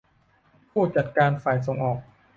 [0.71, 1.99] ผู้จัดการฝ่ายส่งออก